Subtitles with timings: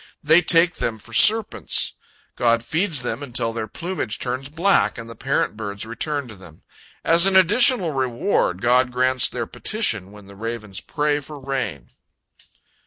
[0.23, 1.93] They take them for serpents.
[2.35, 6.63] God feeds them until their plumage turns black, and the parent birds return to them.
[7.03, 11.89] As an additional reward, God grants their petition when the ravens pray for rain.